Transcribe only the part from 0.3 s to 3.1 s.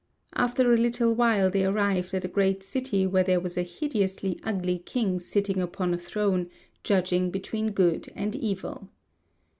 After a little while they arrived at a great city